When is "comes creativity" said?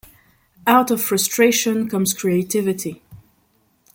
1.87-3.03